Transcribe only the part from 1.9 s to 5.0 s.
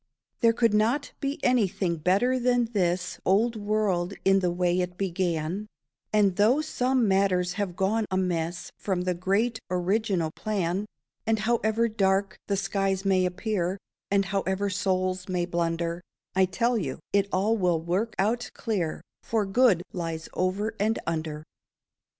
better than this Old world in the way it